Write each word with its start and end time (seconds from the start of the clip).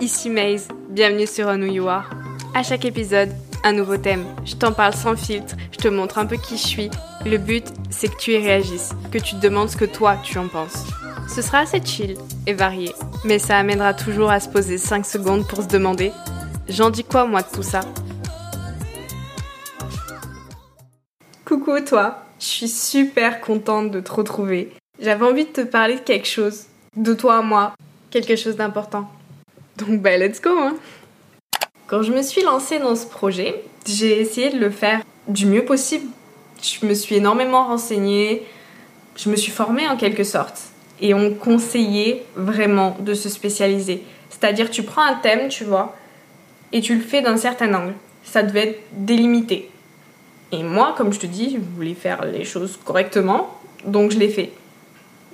ici 0.00 0.30
Maze, 0.30 0.68
bienvenue 0.90 1.26
sur 1.26 1.48
Un 1.48 1.60
You 1.62 1.88
Are. 1.88 2.08
À 2.54 2.62
chaque 2.62 2.84
épisode, 2.84 3.30
un 3.64 3.72
nouveau 3.72 3.96
thème. 3.96 4.24
Je 4.44 4.54
t'en 4.54 4.72
parle 4.72 4.94
sans 4.94 5.16
filtre, 5.16 5.56
je 5.72 5.78
te 5.78 5.88
montre 5.88 6.18
un 6.18 6.26
peu 6.26 6.36
qui 6.36 6.56
je 6.56 6.66
suis. 6.66 6.90
Le 7.26 7.36
but, 7.36 7.64
c'est 7.90 8.08
que 8.08 8.16
tu 8.16 8.32
y 8.32 8.38
réagisses, 8.38 8.92
que 9.10 9.18
tu 9.18 9.34
te 9.34 9.40
demandes 9.40 9.70
ce 9.70 9.76
que 9.76 9.84
toi 9.84 10.16
tu 10.22 10.38
en 10.38 10.48
penses. 10.48 10.84
Ce 11.28 11.42
sera 11.42 11.60
assez 11.60 11.84
chill 11.84 12.16
et 12.46 12.54
varié, 12.54 12.92
mais 13.24 13.38
ça 13.38 13.58
amènera 13.58 13.92
toujours 13.92 14.30
à 14.30 14.40
se 14.40 14.48
poser 14.48 14.78
5 14.78 15.04
secondes 15.04 15.46
pour 15.46 15.62
se 15.62 15.68
demander 15.68 16.12
J'en 16.68 16.90
dis 16.90 17.04
quoi 17.04 17.24
moi 17.24 17.42
de 17.42 17.48
tout 17.52 17.62
ça? 17.62 17.80
Coucou 21.44 21.80
toi, 21.80 22.24
je 22.38 22.44
suis 22.44 22.68
super 22.68 23.40
contente 23.40 23.90
de 23.90 24.00
te 24.00 24.12
retrouver. 24.12 24.72
J'avais 25.00 25.24
envie 25.24 25.44
de 25.44 25.50
te 25.50 25.60
parler 25.62 25.96
de 25.96 26.00
quelque 26.00 26.28
chose, 26.28 26.66
de 26.96 27.14
toi 27.14 27.38
à 27.38 27.42
moi, 27.42 27.72
quelque 28.10 28.36
chose 28.36 28.56
d'important. 28.56 29.10
Donc 29.78 30.02
bah 30.02 30.16
let's 30.16 30.40
go 30.40 30.50
hein. 30.58 30.76
Quand 31.86 32.02
je 32.02 32.12
me 32.12 32.20
suis 32.20 32.42
lancée 32.42 32.80
dans 32.80 32.96
ce 32.96 33.06
projet, 33.06 33.62
j'ai 33.86 34.20
essayé 34.20 34.50
de 34.50 34.58
le 34.58 34.70
faire 34.70 35.02
du 35.28 35.46
mieux 35.46 35.64
possible. 35.64 36.06
Je 36.60 36.84
me 36.84 36.94
suis 36.94 37.14
énormément 37.14 37.64
renseignée, 37.64 38.42
je 39.16 39.30
me 39.30 39.36
suis 39.36 39.52
formée 39.52 39.88
en 39.88 39.96
quelque 39.96 40.24
sorte. 40.24 40.60
Et 41.00 41.14
on 41.14 41.32
conseillait 41.32 42.24
vraiment 42.34 42.96
de 42.98 43.14
se 43.14 43.28
spécialiser. 43.28 44.02
C'est-à-dire 44.30 44.68
tu 44.68 44.82
prends 44.82 45.02
un 45.02 45.14
thème, 45.14 45.48
tu 45.48 45.62
vois, 45.62 45.96
et 46.72 46.80
tu 46.80 46.96
le 46.96 47.00
fais 47.00 47.22
d'un 47.22 47.36
certain 47.36 47.72
angle. 47.72 47.94
Ça 48.24 48.42
devait 48.42 48.68
être 48.68 48.82
délimité. 48.92 49.70
Et 50.50 50.64
moi, 50.64 50.94
comme 50.96 51.12
je 51.12 51.20
te 51.20 51.26
dis, 51.26 51.52
je 51.52 51.76
voulais 51.76 51.94
faire 51.94 52.24
les 52.24 52.44
choses 52.44 52.78
correctement, 52.84 53.58
donc 53.84 54.10
je 54.10 54.18
l'ai 54.18 54.28
fait. 54.28 54.50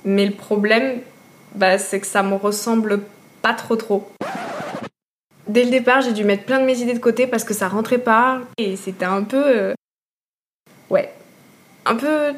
Mais 0.03 0.25
le 0.25 0.33
problème, 0.33 0.99
bah, 1.55 1.79
c'est 1.79 1.99
que 1.99 2.07
ça 2.07 2.21
me 2.21 2.35
ressemble 2.35 3.01
pas 3.41 3.53
trop 3.53 3.75
trop. 3.75 4.07
Dès 5.47 5.63
le 5.63 5.69
départ, 5.69 6.01
j'ai 6.01 6.13
dû 6.13 6.23
mettre 6.23 6.43
plein 6.43 6.59
de 6.59 6.65
mes 6.65 6.79
idées 6.81 6.93
de 6.93 6.99
côté 6.99 7.27
parce 7.27 7.43
que 7.43 7.53
ça 7.53 7.67
rentrait 7.67 7.99
pas 7.99 8.41
et 8.57 8.75
c'était 8.75 9.05
un 9.05 9.23
peu. 9.23 9.43
Euh, 9.45 9.73
ouais. 10.89 11.13
Un 11.85 11.95
peu 11.95 12.33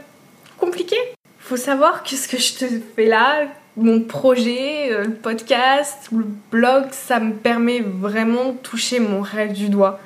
compliqué. 0.57 0.97
Faut 1.39 1.57
savoir 1.57 2.03
que 2.03 2.15
ce 2.15 2.27
que 2.27 2.37
je 2.37 2.55
te 2.55 2.65
fais 2.95 3.05
là, 3.05 3.45
mon 3.77 4.01
projet, 4.01 4.91
euh, 4.91 5.05
le 5.05 5.13
podcast, 5.13 6.09
le 6.11 6.25
blog, 6.51 6.87
ça 6.91 7.19
me 7.21 7.33
permet 7.33 7.79
vraiment 7.79 8.51
de 8.51 8.57
toucher 8.57 8.99
mon 8.99 9.21
rêve 9.21 9.53
du 9.53 9.69
doigt. 9.69 9.99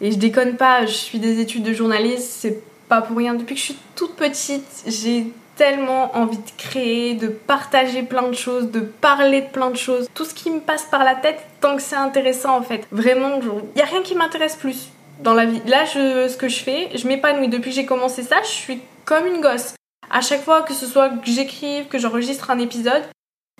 Et 0.00 0.10
je 0.10 0.18
déconne 0.18 0.56
pas, 0.56 0.84
je 0.84 0.94
suis 0.94 1.20
des 1.20 1.38
études 1.38 1.62
de 1.62 1.72
journaliste, 1.72 2.28
c'est 2.40 2.60
pas 2.88 3.02
pour 3.02 3.16
rien. 3.16 3.34
Depuis 3.34 3.54
que 3.54 3.60
je 3.60 3.66
suis 3.66 3.78
toute 3.94 4.16
petite, 4.16 4.82
j'ai 4.86 5.26
tellement 5.56 6.16
envie 6.16 6.38
de 6.38 6.50
créer, 6.56 7.14
de 7.14 7.28
partager 7.28 8.02
plein 8.02 8.28
de 8.28 8.34
choses, 8.34 8.70
de 8.70 8.80
parler 8.80 9.42
de 9.42 9.46
plein 9.46 9.70
de 9.70 9.76
choses. 9.76 10.08
Tout 10.14 10.24
ce 10.24 10.34
qui 10.34 10.50
me 10.50 10.60
passe 10.60 10.84
par 10.84 11.04
la 11.04 11.14
tête, 11.14 11.40
tant 11.60 11.76
que 11.76 11.82
c'est 11.82 11.96
intéressant 11.96 12.56
en 12.56 12.62
fait. 12.62 12.86
Vraiment, 12.90 13.38
il 13.74 13.78
y 13.78 13.82
a 13.82 13.86
rien 13.86 14.02
qui 14.02 14.14
m'intéresse 14.14 14.56
plus 14.56 14.88
dans 15.20 15.34
la 15.34 15.44
vie. 15.44 15.60
Là, 15.66 15.84
je, 15.84 16.28
ce 16.28 16.36
que 16.36 16.48
je 16.48 16.62
fais, 16.62 16.90
je 16.94 17.06
m'épanouis. 17.06 17.48
Depuis 17.48 17.70
que 17.70 17.76
j'ai 17.76 17.86
commencé 17.86 18.22
ça, 18.22 18.36
je 18.42 18.48
suis 18.48 18.80
comme 19.04 19.26
une 19.26 19.40
gosse. 19.40 19.74
À 20.10 20.20
chaque 20.20 20.42
fois 20.42 20.62
que 20.62 20.74
ce 20.74 20.86
soit 20.86 21.10
que 21.10 21.30
j'écrive, 21.30 21.86
que 21.86 21.98
j'enregistre 21.98 22.50
un 22.50 22.58
épisode, 22.58 23.02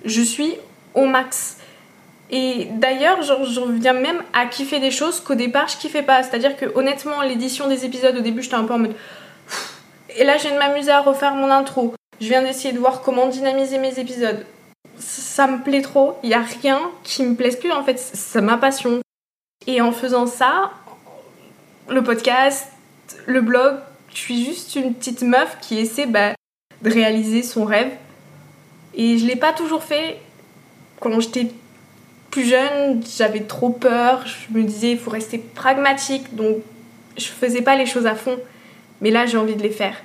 je 0.04 0.22
suis 0.22 0.56
au 0.94 1.06
max. 1.06 1.58
Et 2.30 2.68
d'ailleurs, 2.72 3.20
je 3.22 3.60
reviens 3.60 3.92
même 3.92 4.22
à 4.32 4.46
kiffer 4.46 4.80
des 4.80 4.90
choses 4.90 5.20
qu'au 5.20 5.34
départ 5.34 5.68
je 5.68 5.76
kiffais 5.76 6.02
pas. 6.02 6.22
C'est-à-dire 6.22 6.56
que 6.56 6.66
honnêtement, 6.74 7.20
l'édition 7.22 7.68
des 7.68 7.84
épisodes, 7.84 8.16
au 8.16 8.22
début, 8.22 8.42
j'étais 8.42 8.54
un 8.54 8.64
peu 8.64 8.74
en 8.74 8.78
mode. 8.78 8.94
Et 10.16 10.24
là, 10.24 10.36
je 10.36 10.42
viens 10.42 10.52
de 10.52 10.58
m'amuser 10.58 10.90
à 10.90 11.00
refaire 11.00 11.34
mon 11.34 11.50
intro. 11.50 11.94
Je 12.20 12.28
viens 12.28 12.42
d'essayer 12.42 12.72
de 12.72 12.78
voir 12.78 13.02
comment 13.02 13.28
dynamiser 13.28 13.78
mes 13.78 13.98
épisodes. 13.98 14.44
Ça 14.98 15.46
me 15.46 15.62
plaît 15.62 15.82
trop. 15.82 16.18
Il 16.22 16.28
n'y 16.28 16.34
a 16.34 16.42
rien 16.42 16.80
qui 17.02 17.22
me 17.24 17.34
plaise 17.34 17.56
plus. 17.56 17.72
En 17.72 17.82
fait, 17.82 17.98
c'est 17.98 18.40
ma 18.40 18.56
passion. 18.56 19.00
Et 19.66 19.80
en 19.80 19.92
faisant 19.92 20.26
ça, 20.26 20.72
le 21.88 22.02
podcast, 22.02 22.68
le 23.26 23.40
blog, 23.40 23.76
je 24.12 24.18
suis 24.18 24.44
juste 24.44 24.74
une 24.76 24.94
petite 24.94 25.22
meuf 25.22 25.56
qui 25.60 25.78
essaie 25.78 26.06
bah, 26.06 26.32
de 26.82 26.90
réaliser 26.90 27.42
son 27.42 27.64
rêve. 27.64 27.90
Et 28.94 29.18
je 29.18 29.26
l'ai 29.26 29.36
pas 29.36 29.52
toujours 29.52 29.82
fait 29.82 30.20
quand 31.00 31.18
j'étais 31.20 31.50
plus 32.30 32.44
jeune, 32.44 33.02
j'avais 33.16 33.42
trop 33.42 33.70
peur, 33.70 34.24
je 34.26 34.56
me 34.56 34.64
disais 34.64 34.92
il 34.92 34.98
faut 34.98 35.10
rester 35.10 35.38
pragmatique, 35.38 36.34
donc 36.34 36.58
je 37.16 37.26
faisais 37.26 37.60
pas 37.62 37.76
les 37.76 37.86
choses 37.86 38.06
à 38.06 38.14
fond. 38.14 38.38
Mais 39.02 39.10
là, 39.10 39.26
j'ai 39.26 39.36
envie 39.36 39.56
de 39.56 39.62
les 39.62 39.70
faire. 39.70 39.96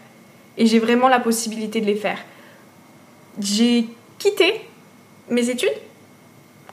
Et 0.57 0.65
j'ai 0.65 0.79
vraiment 0.79 1.07
la 1.07 1.19
possibilité 1.19 1.79
de 1.79 1.85
les 1.85 1.95
faire. 1.95 2.17
J'ai 3.39 3.85
quitté 4.17 4.61
mes 5.29 5.49
études 5.49 5.69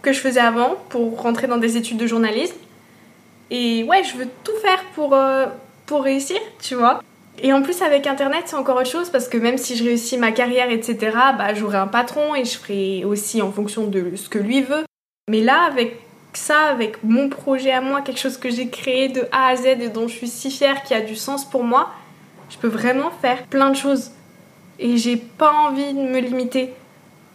que 0.03 0.12
je 0.12 0.19
faisais 0.19 0.41
avant 0.41 0.77
pour 0.89 1.21
rentrer 1.21 1.47
dans 1.47 1.59
des 1.59 1.77
études 1.77 1.99
de 1.99 2.07
journalisme. 2.07 2.57
Et 3.51 3.85
ouais, 3.85 4.03
je 4.03 4.17
veux 4.17 4.29
tout 4.43 4.57
faire 4.62 4.83
pour, 4.95 5.15
euh, 5.15 5.47
pour 5.87 6.03
réussir, 6.03 6.39
tu 6.61 6.75
vois. 6.75 7.03
Et 7.43 7.53
en 7.53 7.62
plus, 7.62 7.83
avec 7.83 8.07
Internet, 8.07 8.45
c'est 8.47 8.56
encore 8.56 8.77
autre 8.77 8.91
chose 8.91 9.11
parce 9.11 9.29
que 9.29 9.37
même 9.37 9.59
si 9.59 9.77
je 9.77 9.85
réussis 9.85 10.17
ma 10.17 10.33
carrière, 10.33 10.71
etc., 10.71 11.17
bah, 11.37 11.53
j'aurai 11.53 11.79
un 11.79 11.89
patron 11.89 12.35
et 12.35 12.45
je 12.45 12.56
ferai 12.56 13.05
aussi 13.05 13.43
en 13.43 13.53
fonction 13.53 13.87
de 13.87 14.17
ce 14.17 14.29
que 14.29 14.39
lui 14.39 14.62
veut. 14.62 14.85
Mais 15.29 15.41
là, 15.41 15.62
avec 15.65 15.99
ça, 16.33 16.61
avec 16.71 17.03
mon 17.03 17.29
projet 17.29 17.73
à 17.73 17.81
moi, 17.81 18.03
quelque 18.03 18.21
chose 18.21 18.39
que 18.39 18.51
j'ai 18.51 18.69
créé 18.69 19.09
de 19.09 19.27
A 19.33 19.49
à 19.49 19.56
Z 19.56 19.67
et 19.67 19.89
dont 19.89 20.09
je 20.09 20.15
suis 20.15 20.29
si 20.29 20.51
fière, 20.51 20.83
qui 20.85 20.95
a 20.95 21.01
du 21.01 21.17
sens 21.17 21.45
pour 21.45 21.65
moi, 21.65 21.91
je 22.55 22.59
peux 22.59 22.69
vraiment 22.69 23.11
faire 23.11 23.43
plein 23.45 23.71
de 23.71 23.77
choses. 23.77 24.13
Et 24.79 24.97
j'ai 24.97 25.17
pas 25.17 25.53
envie 25.53 25.93
de 25.93 26.01
me 26.01 26.21
limiter. 26.21 26.73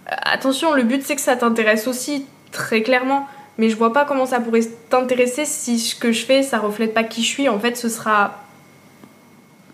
Euh, 0.07 0.15
attention, 0.23 0.73
le 0.73 0.83
but 0.83 1.03
c'est 1.05 1.15
que 1.15 1.21
ça 1.21 1.35
t'intéresse 1.35 1.87
aussi, 1.87 2.25
très 2.51 2.81
clairement. 2.81 3.27
Mais 3.57 3.69
je 3.69 3.75
vois 3.75 3.91
pas 3.91 4.05
comment 4.05 4.25
ça 4.25 4.39
pourrait 4.39 4.67
t'intéresser 4.89 5.45
si 5.45 5.79
ce 5.79 5.93
que 5.93 6.13
je 6.13 6.25
fais 6.25 6.43
ça 6.43 6.59
reflète 6.59 6.93
pas 6.93 7.03
qui 7.03 7.21
je 7.21 7.27
suis. 7.27 7.49
En 7.49 7.59
fait, 7.59 7.75
ce 7.75 7.89
sera 7.89 8.43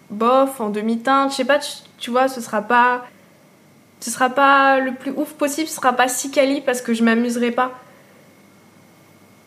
bof, 0.09 0.59
en 0.59 0.69
demi-teinte, 0.69 1.31
je 1.31 1.35
sais 1.35 1.45
pas, 1.45 1.59
tu, 1.99 2.09
vois, 2.09 2.27
ce 2.27 2.41
sera 2.41 2.61
pas. 2.61 3.05
Ce 3.99 4.11
sera 4.11 4.29
pas 4.29 4.79
le 4.79 4.93
plus 4.93 5.11
ouf 5.11 5.33
possible, 5.33 5.67
ce 5.67 5.75
sera 5.75 5.93
pas 5.93 6.07
si 6.07 6.29
quali 6.29 6.61
parce 6.61 6.81
que 6.81 6.93
je 6.93 7.03
m'amuserai 7.03 7.51
pas. 7.51 7.71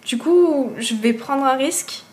Du 0.05 0.17
coup, 0.17 0.73
je 0.79 0.95
vais 0.95 1.13
prendre 1.13 1.45
un 1.45 1.57
risque 1.57 2.05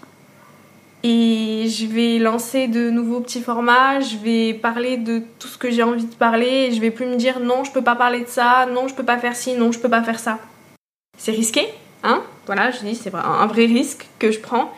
et 1.04 1.45
je 1.70 1.86
vais 1.86 2.20
lancer 2.20 2.68
de 2.68 2.90
nouveaux 2.90 3.20
petits 3.20 3.42
formats, 3.42 4.00
je 4.00 4.18
vais 4.18 4.54
parler 4.54 4.98
de 4.98 5.22
tout 5.40 5.48
ce 5.48 5.58
que 5.58 5.70
j'ai 5.70 5.84
envie 5.84 6.06
de 6.06 6.16
parler 6.16 6.72
je 6.72 6.82
vais 6.82 6.92
plus 6.92 7.06
me 7.06 7.16
dire 7.16 7.40
non, 7.40 7.64
je 7.64 7.72
peux 7.72 7.84
pas 7.84 7.96
parler 7.96 8.22
de 8.22 8.28
ça, 8.28 8.68
non, 8.72 8.88
je 8.88 8.96
peux 8.96 9.06
pas 9.06 9.18
faire 9.18 9.36
ci, 9.36 9.54
non, 9.54 9.72
je 9.72 9.80
peux 9.80 9.90
pas 9.90 10.04
faire 10.04 10.20
ça. 10.20 10.40
C'est 11.18 11.32
risqué, 11.32 11.68
hein? 12.04 12.22
Voilà, 12.46 12.72
je 12.72 12.80
dis, 12.80 12.96
c'est 12.96 13.14
un 13.14 13.46
vrai 13.48 13.66
risque 13.66 14.08
que 14.20 14.32
je 14.32 14.40
prends. 14.40 14.72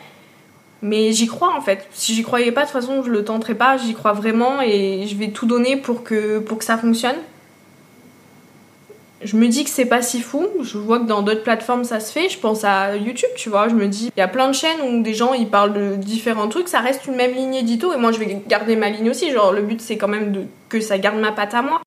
Mais 0.80 1.12
j'y 1.12 1.26
crois 1.26 1.56
en 1.56 1.60
fait. 1.60 1.88
Si 1.92 2.14
j'y 2.14 2.22
croyais 2.22 2.52
pas, 2.52 2.62
de 2.62 2.66
toute 2.66 2.80
façon, 2.80 3.02
je 3.02 3.10
le 3.10 3.24
tenterais 3.24 3.56
pas. 3.56 3.76
J'y 3.76 3.94
crois 3.94 4.12
vraiment 4.12 4.60
et 4.62 5.06
je 5.08 5.16
vais 5.16 5.30
tout 5.30 5.46
donner 5.46 5.76
pour 5.76 6.04
que, 6.04 6.38
pour 6.38 6.58
que 6.58 6.64
ça 6.64 6.78
fonctionne 6.78 7.16
je 9.22 9.36
me 9.36 9.48
dis 9.48 9.64
que 9.64 9.70
c'est 9.70 9.86
pas 9.86 10.02
si 10.02 10.20
fou. 10.20 10.46
Je 10.62 10.78
vois 10.78 11.00
que 11.00 11.04
dans 11.04 11.22
d'autres 11.22 11.42
plateformes 11.42 11.84
ça 11.84 12.00
se 12.00 12.12
fait. 12.12 12.28
Je 12.28 12.38
pense 12.38 12.64
à 12.64 12.96
YouTube, 12.96 13.30
tu 13.36 13.48
vois. 13.48 13.68
Je 13.68 13.74
me 13.74 13.88
dis, 13.88 14.10
il 14.16 14.20
y 14.20 14.22
a 14.22 14.28
plein 14.28 14.48
de 14.48 14.52
chaînes 14.52 14.80
où 14.80 15.02
des 15.02 15.14
gens 15.14 15.34
ils 15.34 15.48
parlent 15.48 15.72
de 15.72 15.96
différents 15.96 16.48
trucs. 16.48 16.68
Ça 16.68 16.80
reste 16.80 17.06
une 17.06 17.16
même 17.16 17.32
ligne 17.32 17.54
édito 17.54 17.92
et 17.92 17.96
moi 17.96 18.12
je 18.12 18.18
vais 18.18 18.42
garder 18.46 18.76
ma 18.76 18.90
ligne 18.90 19.10
aussi. 19.10 19.30
Genre, 19.30 19.52
le 19.52 19.62
but 19.62 19.80
c'est 19.80 19.96
quand 19.96 20.08
même 20.08 20.46
que 20.68 20.80
ça 20.80 20.98
garde 20.98 21.18
ma 21.18 21.32
patte 21.32 21.54
à 21.54 21.62
moi. 21.62 21.80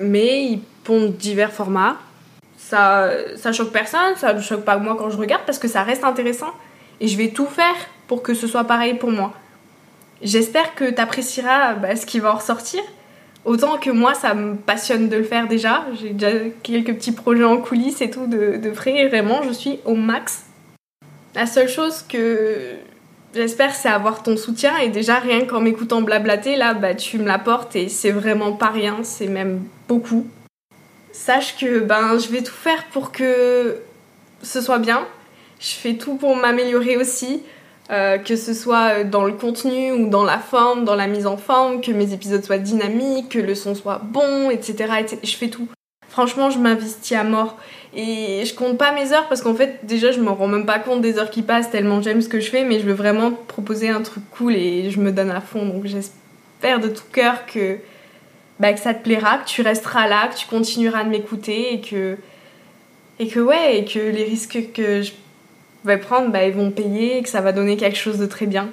Mais 0.00 0.44
ils 0.44 0.60
pondent 0.84 1.16
divers 1.16 1.52
formats. 1.52 1.96
Ça, 2.58 3.10
ça 3.36 3.52
choque 3.52 3.70
personne, 3.70 4.16
ça 4.16 4.32
ne 4.32 4.40
choque 4.40 4.64
pas 4.64 4.78
moi 4.78 4.96
quand 4.98 5.10
je 5.10 5.16
regarde 5.16 5.42
parce 5.44 5.58
que 5.58 5.68
ça 5.68 5.82
reste 5.82 6.04
intéressant. 6.04 6.50
Et 7.00 7.08
je 7.08 7.16
vais 7.16 7.28
tout 7.28 7.46
faire 7.46 7.74
pour 8.08 8.22
que 8.22 8.34
ce 8.34 8.46
soit 8.46 8.64
pareil 8.64 8.94
pour 8.94 9.10
moi. 9.10 9.32
J'espère 10.22 10.74
que 10.74 10.90
tu 10.90 11.00
apprécieras 11.00 11.74
bah, 11.74 11.96
ce 11.96 12.06
qui 12.06 12.20
va 12.20 12.32
en 12.32 12.36
ressortir. 12.36 12.80
Autant 13.44 13.76
que 13.78 13.90
moi, 13.90 14.14
ça 14.14 14.34
me 14.34 14.54
passionne 14.54 15.08
de 15.08 15.16
le 15.16 15.24
faire 15.24 15.48
déjà. 15.48 15.84
J'ai 16.00 16.10
déjà 16.10 16.38
quelques 16.62 16.94
petits 16.94 17.12
projets 17.12 17.44
en 17.44 17.58
coulisses 17.58 18.00
et 18.00 18.10
tout 18.10 18.26
de, 18.26 18.56
de 18.56 18.70
vraiment, 18.70 19.42
je 19.42 19.50
suis 19.50 19.80
au 19.84 19.94
max. 19.94 20.44
La 21.34 21.46
seule 21.46 21.68
chose 21.68 22.04
que 22.08 22.76
j'espère, 23.34 23.74
c'est 23.74 23.88
avoir 23.88 24.22
ton 24.22 24.36
soutien. 24.36 24.76
Et 24.78 24.90
déjà, 24.90 25.16
rien 25.16 25.44
qu'en 25.44 25.60
m'écoutant 25.60 26.02
blablater, 26.02 26.54
là, 26.54 26.74
bah, 26.74 26.94
tu 26.94 27.18
me 27.18 27.26
l'apportes 27.26 27.74
et 27.74 27.88
c'est 27.88 28.12
vraiment 28.12 28.52
pas 28.52 28.68
rien. 28.68 28.98
C'est 29.02 29.26
même 29.26 29.64
beaucoup. 29.88 30.26
Sache 31.10 31.58
que 31.58 31.80
ben, 31.80 32.18
je 32.18 32.28
vais 32.28 32.42
tout 32.42 32.54
faire 32.54 32.84
pour 32.92 33.10
que 33.10 33.76
ce 34.42 34.60
soit 34.60 34.78
bien. 34.78 35.06
Je 35.58 35.72
fais 35.72 35.94
tout 35.94 36.14
pour 36.14 36.36
m'améliorer 36.36 36.96
aussi. 36.96 37.42
Euh, 37.90 38.16
que 38.16 38.36
ce 38.36 38.54
soit 38.54 39.02
dans 39.02 39.24
le 39.24 39.32
contenu 39.32 39.90
ou 39.92 40.08
dans 40.08 40.22
la 40.22 40.38
forme, 40.38 40.84
dans 40.84 40.94
la 40.94 41.08
mise 41.08 41.26
en 41.26 41.36
forme, 41.36 41.80
que 41.80 41.90
mes 41.90 42.12
épisodes 42.12 42.42
soient 42.42 42.58
dynamiques, 42.58 43.30
que 43.30 43.38
le 43.40 43.54
son 43.54 43.74
soit 43.74 44.00
bon, 44.02 44.50
etc. 44.50 45.04
Je 45.22 45.36
fais 45.36 45.48
tout. 45.48 45.68
Franchement, 46.08 46.50
je 46.50 46.58
m'investis 46.58 47.16
à 47.16 47.24
mort. 47.24 47.56
Et 47.94 48.44
je 48.44 48.54
compte 48.54 48.78
pas 48.78 48.92
mes 48.92 49.12
heures 49.12 49.28
parce 49.28 49.42
qu'en 49.42 49.54
fait, 49.54 49.80
déjà, 49.82 50.12
je 50.12 50.20
me 50.20 50.30
rends 50.30 50.46
même 50.46 50.64
pas 50.64 50.78
compte 50.78 51.00
des 51.00 51.18
heures 51.18 51.30
qui 51.30 51.42
passent 51.42 51.70
tellement 51.70 52.00
j'aime 52.00 52.22
ce 52.22 52.28
que 52.28 52.40
je 52.40 52.50
fais, 52.50 52.64
mais 52.64 52.78
je 52.78 52.84
veux 52.84 52.92
vraiment 52.92 53.32
proposer 53.32 53.88
un 53.88 54.00
truc 54.00 54.22
cool 54.30 54.54
et 54.54 54.90
je 54.90 55.00
me 55.00 55.10
donne 55.10 55.30
à 55.30 55.40
fond. 55.40 55.66
Donc 55.66 55.86
j'espère 55.86 56.80
de 56.80 56.88
tout 56.88 57.04
cœur 57.12 57.46
que, 57.46 57.78
bah, 58.60 58.72
que 58.72 58.80
ça 58.80 58.94
te 58.94 59.02
plaira, 59.02 59.38
que 59.38 59.48
tu 59.48 59.62
resteras 59.62 60.06
là, 60.06 60.28
que 60.28 60.36
tu 60.36 60.46
continueras 60.46 61.04
de 61.04 61.10
m'écouter 61.10 61.74
et 61.74 61.80
que, 61.80 62.16
et 63.18 63.26
que 63.26 63.40
ouais, 63.40 63.78
et 63.78 63.84
que 63.84 63.98
les 63.98 64.24
risques 64.24 64.72
que 64.72 65.02
je 65.02 65.12
va 65.84 65.98
prendre, 65.98 66.30
bah, 66.30 66.44
ils 66.44 66.54
vont 66.54 66.70
payer 66.70 67.18
et 67.18 67.22
que 67.22 67.28
ça 67.28 67.40
va 67.40 67.52
donner 67.52 67.76
quelque 67.76 67.98
chose 67.98 68.18
de 68.18 68.26
très 68.26 68.46
bien. 68.46 68.70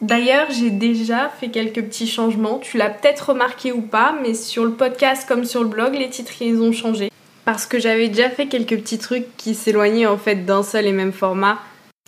D'ailleurs, 0.00 0.48
j'ai 0.50 0.70
déjà 0.70 1.28
fait 1.28 1.48
quelques 1.48 1.82
petits 1.82 2.06
changements. 2.06 2.58
Tu 2.58 2.76
l'as 2.76 2.90
peut-être 2.90 3.30
remarqué 3.30 3.72
ou 3.72 3.80
pas, 3.80 4.14
mais 4.22 4.34
sur 4.34 4.64
le 4.64 4.72
podcast 4.72 5.26
comme 5.26 5.44
sur 5.44 5.62
le 5.62 5.68
blog, 5.68 5.94
les 5.94 6.10
titres 6.10 6.42
ils 6.42 6.60
ont 6.60 6.72
changé. 6.72 7.10
Parce 7.44 7.66
que 7.66 7.78
j'avais 7.78 8.08
déjà 8.08 8.30
fait 8.30 8.46
quelques 8.46 8.76
petits 8.76 8.98
trucs 8.98 9.36
qui 9.36 9.54
s'éloignaient 9.54 10.06
en 10.06 10.18
fait 10.18 10.44
d'un 10.44 10.62
seul 10.62 10.86
et 10.86 10.92
même 10.92 11.12
format. 11.12 11.58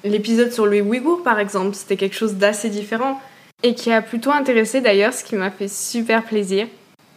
L'épisode 0.05 0.53
sur 0.53 0.67
le 0.67 0.81
Ouïghour 0.81 1.23
par 1.23 1.39
exemple, 1.39 1.75
c'était 1.75 1.97
quelque 1.97 2.17
chose 2.17 2.35
d'assez 2.35 2.69
différent 2.69 3.21
et 3.63 3.75
qui 3.75 3.91
a 3.91 4.03
plutôt 4.03 4.31
intéressé 4.31 4.81
d'ailleurs, 4.81 5.13
ce 5.13 5.25
qui 5.25 5.37
m'a 5.37 5.51
fait 5.51 5.69
super 5.69 6.25
plaisir. 6.25 6.67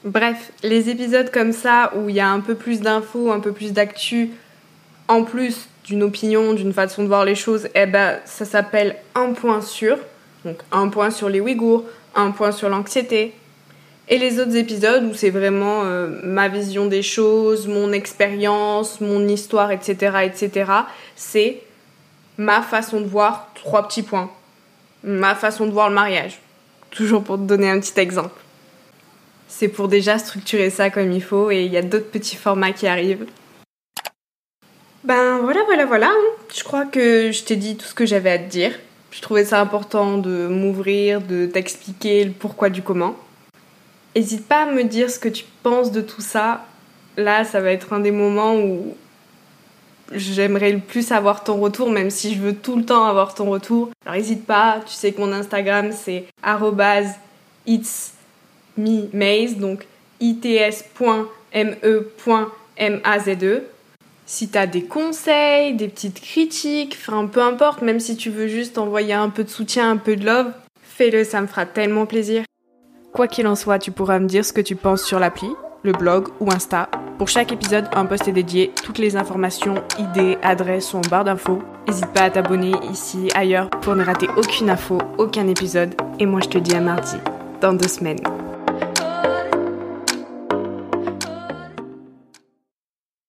Bref, 0.06 0.52
les 0.64 0.90
épisodes 0.90 1.30
comme 1.32 1.52
ça 1.52 1.92
où 1.96 2.10
il 2.10 2.16
y 2.16 2.20
a 2.20 2.30
un 2.30 2.40
peu 2.40 2.56
plus 2.56 2.80
d'infos, 2.80 3.32
un 3.32 3.40
peu 3.40 3.52
plus 3.52 3.74
d'actu, 3.74 4.30
en 5.08 5.24
plus 5.24 5.69
d'une 5.86 6.04
opinion, 6.04 6.54
d'une 6.54 6.74
façon 6.74 7.04
de 7.04 7.08
voir 7.08 7.26
les 7.26 7.36
choses, 7.36 7.68
eh 7.76 7.86
ben 7.86 8.20
ça 8.26 8.46
s'appelle 8.46 8.96
un 9.16 9.34
point 9.34 9.62
sur. 9.62 9.98
Donc 10.46 10.62
un 10.72 10.88
point 10.90 11.12
sur 11.12 11.30
les 11.30 11.42
Ouïghours, 11.42 11.84
un 12.16 12.32
point 12.32 12.52
sur 12.52 12.70
l'anxiété. 12.70 13.34
Et 14.08 14.18
les 14.18 14.40
autres 14.40 14.56
épisodes 14.56 15.04
où 15.04 15.14
c'est 15.14 15.30
vraiment 15.30 15.84
euh, 15.84 16.08
ma 16.24 16.48
vision 16.48 16.88
des 16.88 17.04
choses, 17.04 17.68
mon 17.68 17.92
expérience, 17.92 19.02
mon 19.02 19.28
histoire, 19.28 19.72
etc., 19.72 20.18
etc., 20.24 20.72
c'est 21.16 21.62
ma 22.38 22.62
façon 22.64 23.02
de 23.02 23.06
voir 23.06 23.50
trois 23.54 23.88
petits 23.88 24.02
points. 24.02 24.32
Ma 25.04 25.36
façon 25.36 25.68
de 25.68 25.72
voir 25.72 25.90
le 25.90 25.96
mariage. 25.96 26.40
Toujours 26.90 27.24
pour 27.24 27.38
te 27.38 27.44
donner 27.44 27.70
un 27.70 27.80
petit 27.80 28.00
exemple. 28.00 28.42
C'est 29.48 29.68
pour 29.68 29.88
déjà 29.88 30.18
structurer 30.18 30.72
ça 30.72 30.90
comme 30.90 31.12
il 31.12 31.22
faut 31.22 31.52
et 31.52 31.64
il 31.66 31.72
y 31.72 31.78
a 31.78 31.82
d'autres 31.82 32.10
petits 32.10 32.36
formats 32.36 32.72
qui 32.72 32.88
arrivent. 32.88 33.26
Ben 35.04 35.40
voilà, 35.40 35.64
voilà, 35.66 35.86
voilà. 35.86 36.12
Je 36.54 36.64
crois 36.64 36.86
que 36.86 37.32
je 37.32 37.44
t'ai 37.44 37.56
dit 37.56 37.78
tout 37.78 37.86
ce 37.86 37.94
que 37.94 38.06
j'avais 38.06 38.32
à 38.32 38.38
te 38.38 38.50
dire. 38.50 38.78
Je 39.12 39.22
trouvais 39.22 39.46
ça 39.46 39.62
important 39.62 40.18
de 40.18 40.48
m'ouvrir, 40.48 41.22
de 41.22 41.46
t'expliquer 41.46 42.26
le 42.26 42.32
pourquoi 42.32 42.70
du 42.70 42.82
comment. 42.82 43.16
N'hésite 44.16 44.48
pas 44.48 44.64
à 44.64 44.72
me 44.72 44.84
dire 44.84 45.10
ce 45.10 45.20
que 45.20 45.30
tu 45.30 45.46
penses 45.64 45.92
de 45.92 46.02
tout 46.02 46.22
ça. 46.22 46.66
Là, 47.18 47.44
ça 47.44 47.60
va 47.62 47.72
être 47.72 47.94
un 47.94 48.00
des 48.00 48.12
moments 48.12 48.56
où 48.56 48.96
j'aimerais 50.12 50.72
le 50.72 50.80
plus 50.80 51.12
avoir 51.12 51.44
ton 51.44 51.60
retour, 51.60 51.92
même 51.92 52.10
si 52.10 52.34
je 52.34 52.40
veux 52.40 52.56
tout 52.56 52.76
le 52.76 52.86
temps 52.86 53.06
avoir 53.06 53.36
ton 53.36 53.50
retour. 53.50 53.90
Alors 54.06 54.18
n'hésite 54.18 54.46
pas, 54.46 54.80
tu 54.86 54.94
sais 54.94 55.12
que 55.12 55.20
mon 55.22 55.32
Instagram 55.32 55.92
c'est 55.92 56.26
itsmemaze, 57.68 59.58
donc 59.58 59.86
its.me.maze. 60.20 60.90
Si 64.32 64.48
t'as 64.48 64.68
des 64.68 64.84
conseils, 64.84 65.74
des 65.74 65.88
petites 65.88 66.22
critiques, 66.22 66.96
enfin 67.02 67.26
peu 67.26 67.42
importe, 67.42 67.82
même 67.82 68.00
si 68.00 68.16
tu 68.16 68.30
veux 68.30 68.48
juste 68.48 68.78
envoyer 68.78 69.14
un 69.14 69.30
peu 69.30 69.44
de 69.44 69.50
soutien, 69.50 69.90
un 69.90 69.98
peu 69.98 70.16
de 70.16 70.24
love, 70.24 70.52
fais-le, 70.84 71.24
ça 71.24 71.42
me 71.42 71.48
fera 71.48 71.66
tellement 71.66 72.06
plaisir. 72.06 72.44
Quoi 73.12 73.28
qu'il 73.28 73.48
en 73.48 73.56
soit, 73.56 73.80
tu 73.80 73.90
pourras 73.90 74.20
me 74.20 74.28
dire 74.28 74.46
ce 74.46 74.54
que 74.54 74.62
tu 74.62 74.76
penses 74.76 75.04
sur 75.04 75.18
l'appli, 75.18 75.50
le 75.82 75.94
blog 75.94 76.28
ou 76.40 76.52
Insta. 76.52 76.90
Pour 77.18 77.28
chaque 77.28 77.52
épisode, 77.52 77.88
un 77.92 78.06
post 78.06 78.28
est 78.28 78.32
dédié. 78.32 78.72
Toutes 78.84 79.00
les 79.00 79.16
informations, 79.16 79.84
idées, 79.98 80.38
adresses 80.44 80.90
sont 80.90 81.00
en 81.00 81.10
barre 81.10 81.24
d'infos. 81.24 81.64
N'hésite 81.88 82.14
pas 82.14 82.26
à 82.26 82.30
t'abonner 82.30 82.74
ici, 82.92 83.32
ailleurs, 83.34 83.72
pour 83.82 83.96
ne 83.96 84.04
rater 84.04 84.28
aucune 84.38 84.70
info, 84.70 85.00
aucun 85.18 85.48
épisode. 85.48 85.96
Et 86.20 86.28
moi, 86.28 86.42
je 86.44 86.50
te 86.50 86.60
dis 86.60 86.76
à 86.76 86.82
mardi, 86.82 87.18
dans 87.62 87.74
deux 87.74 87.88
semaines. 87.88 88.20